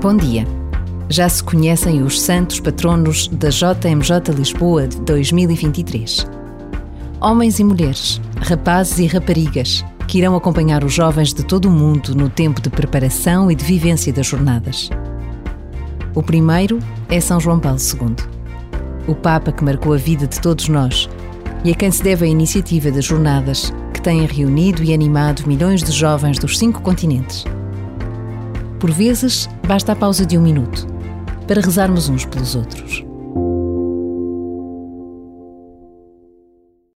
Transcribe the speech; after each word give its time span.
Bom 0.00 0.16
dia. 0.16 0.46
Já 1.08 1.28
se 1.28 1.44
conhecem 1.44 2.02
os 2.02 2.20
santos 2.20 2.58
patronos 2.58 3.28
da 3.28 3.50
JMJ 3.50 4.34
Lisboa 4.34 4.88
de 4.88 4.98
2023. 5.02 6.26
Homens 7.20 7.60
e 7.60 7.64
mulheres, 7.64 8.20
rapazes 8.36 8.98
e 8.98 9.06
raparigas, 9.06 9.84
que 10.08 10.18
irão 10.18 10.34
acompanhar 10.34 10.82
os 10.82 10.92
jovens 10.92 11.32
de 11.32 11.44
todo 11.44 11.66
o 11.66 11.70
mundo 11.70 12.16
no 12.16 12.28
tempo 12.28 12.60
de 12.60 12.70
preparação 12.70 13.50
e 13.50 13.54
de 13.54 13.64
vivência 13.64 14.12
das 14.12 14.26
jornadas. 14.26 14.90
O 16.14 16.22
primeiro 16.22 16.80
é 17.08 17.20
São 17.20 17.38
João 17.38 17.60
Paulo 17.60 17.78
II, 17.78 18.16
o 19.06 19.14
Papa 19.14 19.52
que 19.52 19.62
marcou 19.62 19.92
a 19.92 19.98
vida 19.98 20.26
de 20.26 20.40
todos 20.40 20.68
nós 20.68 21.08
e 21.64 21.70
a 21.70 21.74
quem 21.74 21.90
se 21.90 22.02
deve 22.02 22.24
a 22.24 22.28
iniciativa 22.28 22.90
das 22.90 23.04
jornadas 23.04 23.72
que 23.92 24.00
têm 24.00 24.26
reunido 24.26 24.82
e 24.82 24.92
animado 24.92 25.46
milhões 25.46 25.82
de 25.82 25.92
jovens 25.92 26.38
dos 26.38 26.58
cinco 26.58 26.80
continentes. 26.80 27.44
Por 28.82 28.90
vezes, 28.90 29.48
basta 29.64 29.92
a 29.92 29.94
pausa 29.94 30.26
de 30.26 30.36
um 30.36 30.42
minuto 30.42 30.88
para 31.46 31.60
rezarmos 31.60 32.08
uns 32.08 32.24
pelos 32.24 32.56
outros. 32.56 33.11